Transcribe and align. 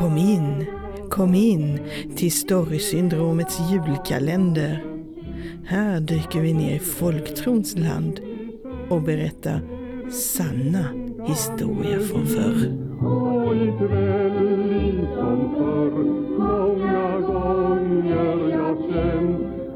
Kom 0.00 0.16
in, 0.16 0.66
kom 1.10 1.34
in 1.34 1.80
till 2.16 2.32
Storysyndromets 2.32 3.58
julkalender. 3.70 4.84
Här 5.64 6.00
dyker 6.00 6.40
vi 6.40 6.52
ner 6.52 6.74
i 6.74 6.78
folktrons 6.78 7.76
land 7.76 8.20
och 8.88 9.02
berättar 9.02 9.60
sanna 10.10 10.84
historier 11.26 11.98
från 11.98 12.26
förr. 12.26 12.76
Och 13.06 13.56
ikväll 13.56 14.68
liksom 14.68 15.54
förr 15.54 16.04
många 16.38 17.20
gånger 17.20 18.50
jag 18.50 18.78
känt 18.92 19.69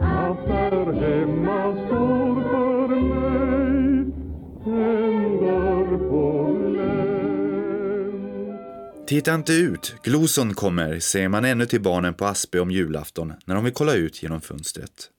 Titta 9.07 9.35
inte 9.35 9.53
ut, 9.53 9.95
Gloson 10.03 10.55
kommer, 10.55 10.99
säger 10.99 11.29
man 11.29 11.45
ännu 11.45 11.67
till 11.67 11.81
barnen 11.81 12.15
på 12.15 12.27
Aspe 12.27 12.61
om 12.61 12.71
julafton 12.71 13.33
när 13.45 13.55
de 13.55 13.65
vill 13.65 13.73
kolla 13.73 13.95
ut 13.95 14.23
genom 14.23 14.41
fönstret. 14.41 15.11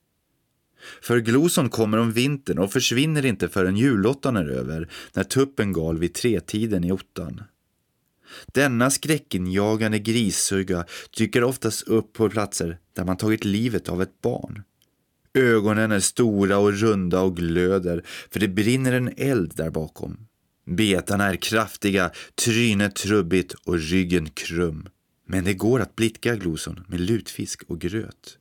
För 1.02 1.18
Gloson 1.18 1.68
kommer 1.68 1.98
om 1.98 2.12
vintern 2.12 2.58
och 2.58 2.72
försvinner 2.72 3.26
inte 3.26 3.48
förrän 3.48 3.76
julottan 3.76 4.36
är 4.36 4.48
över, 4.48 4.88
när 5.12 5.24
tuppen 5.24 5.72
gal 5.72 5.98
vid 5.98 6.14
tretiden 6.14 6.84
i 6.84 6.92
ottan. 6.92 7.42
Denna 8.46 8.90
skräckinjagande 8.90 9.98
grissugga 9.98 10.84
dyker 11.16 11.44
oftast 11.44 11.82
upp 11.82 12.12
på 12.12 12.30
platser 12.30 12.78
där 12.92 13.04
man 13.04 13.16
tagit 13.16 13.44
livet 13.44 13.88
av 13.88 14.02
ett 14.02 14.20
barn. 14.22 14.62
Ögonen 15.34 15.92
är 15.92 16.00
stora 16.00 16.58
och 16.58 16.72
runda 16.72 17.20
och 17.20 17.36
glöder, 17.36 18.04
för 18.30 18.40
det 18.40 18.48
brinner 18.48 18.92
en 18.92 19.12
eld 19.16 19.52
där 19.56 19.70
bakom. 19.70 20.25
Betarna 20.66 21.24
är 21.24 21.36
kraftiga, 21.36 22.10
trynet 22.44 22.94
trubbigt 22.94 23.54
och 23.54 23.78
ryggen 23.78 24.30
krum. 24.30 24.88
Men 25.26 25.44
det 25.44 25.54
går 25.54 25.80
att 25.80 25.96
blidka 25.96 26.36
Gloson 26.36 26.84
med 26.88 27.00
lutfisk 27.00 27.62
och 27.68 27.80
gröt. 27.80 28.38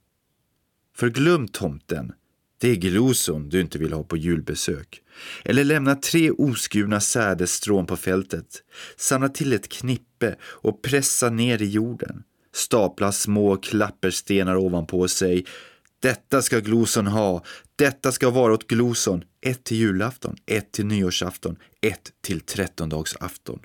För 0.96 1.10
glöm 1.10 1.48
tomten. 1.48 2.12
Det 2.58 2.70
är 2.70 2.76
Gloson 2.76 3.50
du 3.50 3.62
inte 3.62 3.78
vill 3.78 3.94
ha 3.94 4.04
på 4.04 4.18
julbesök. 4.18 5.02
Eller 5.46 5.64
lämna 5.64 5.96
tre 5.96 6.32
oskurna 6.32 7.00
sädesstrån 7.00 7.86
på 7.86 7.98
fältet. 7.98 8.64
Samla 8.98 9.30
till 9.30 9.54
ett 9.54 9.70
knippe 9.70 10.36
och 10.44 10.82
pressa 10.82 11.30
ner 11.30 11.62
i 11.62 11.66
jorden. 11.66 12.24
Stapla 12.54 13.12
små 13.12 13.58
klapperstenar 13.58 14.56
ovanpå 14.56 15.08
sig. 15.08 15.46
Detta 16.00 16.42
ska 16.42 16.60
Gloson 16.60 17.08
ha. 17.08 17.44
Detta 17.78 18.12
ska 18.12 18.30
vara 18.30 18.54
åt 18.54 18.68
Gloson. 18.68 19.24
Ett 19.42 19.64
till 19.64 19.78
julafton, 19.78 20.36
ett 20.46 20.72
till 20.72 20.86
nyårsafton, 20.86 21.58
ett 21.82 22.12
till 22.22 22.42
trettondagsafton. 22.42 23.60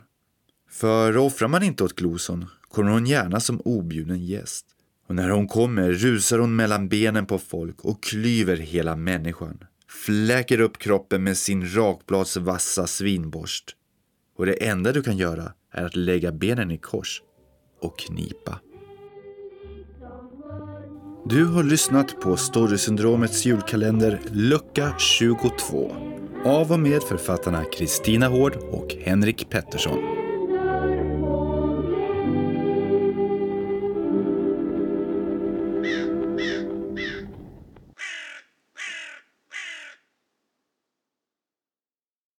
För 0.71 1.17
offrar 1.17 1.49
man 1.49 1.63
inte 1.63 1.85
åt 1.85 1.97
Gloson 1.97 2.47
kommer 2.69 2.91
hon 2.91 3.07
gärna 3.07 3.41
som 3.41 3.61
objuden 3.61 4.27
gäst. 4.27 4.67
Och 5.07 5.15
när 5.15 5.31
hon 5.31 5.49
kommer 5.49 5.93
rusar 5.93 6.39
hon 6.39 6.57
mellan 6.57 6.89
benen 6.89 7.27
på 7.27 7.39
folk 7.39 7.85
och 7.85 8.03
klyver 8.03 8.57
hela 8.57 8.97
människan. 8.97 9.65
Fläker 9.89 10.61
upp 10.61 10.79
kroppen 10.79 11.25
med 11.25 11.37
sin 11.37 11.75
rakbladsvassa 11.75 12.87
svinborst. 12.87 13.77
Och 14.37 14.47
det 14.47 14.67
enda 14.67 14.93
du 14.93 15.03
kan 15.03 15.17
göra 15.17 15.53
är 15.71 15.85
att 15.85 15.97
lägga 15.97 16.33
benen 16.33 16.71
i 16.71 16.79
kors 16.79 17.23
och 17.81 17.99
knipa. 17.99 18.61
Du 21.31 21.45
har 21.45 21.63
lyssnat 21.63 22.21
på 22.21 22.37
Storysyndromets 22.37 23.47
julkalender 23.47 24.21
lucka 24.31 24.95
22 24.99 25.97
av 26.45 26.73
och 26.73 26.81
med 26.81 27.03
författarna 27.03 27.65
Kristina 27.65 28.29
Hård 28.29 28.57
och 28.57 28.95
Henrik 29.05 29.49
Pettersson. 29.51 30.20